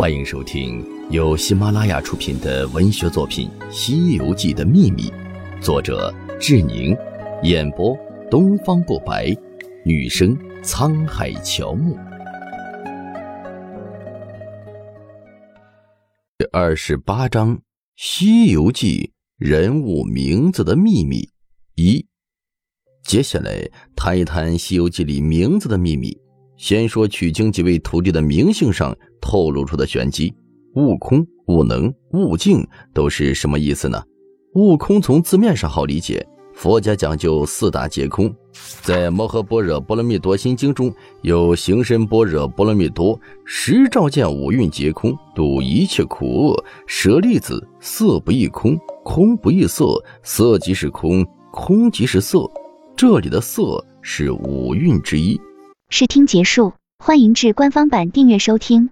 [0.00, 5.10] 欢迎收听由喜马拉雅出品的文学作品《西游记的秘密》，
[5.62, 6.10] 作者
[6.40, 6.96] 志宁，
[7.42, 7.94] 演播
[8.30, 9.26] 东方不白，
[9.84, 11.94] 女生沧海乔木。
[16.38, 17.54] 第二十八章
[17.94, 21.18] 《西游记人物名字的秘密》
[21.74, 22.06] 一，
[23.04, 26.18] 接下来谈一谈《西游记》里名字的秘密。
[26.60, 30.30] 先说取经几位徒弟的名姓上透露出的玄机，
[30.74, 33.98] 悟空、悟能、悟净都是什么意思呢？
[34.52, 38.30] 悟空从字面上好理解，佛家讲究四大皆空，
[38.82, 40.92] 在《摩诃般若波罗蜜多心经》中
[41.22, 46.64] 有行深般若波罗蜜多时照见五蕴皆空，度一切苦厄。
[46.86, 49.86] 舍利子，色不异空，空不异色，
[50.22, 52.40] 色即是空，空即是色。
[52.94, 55.40] 这里的色是五蕴之一。
[55.92, 58.90] 试听结束，欢迎至官方版订阅收听。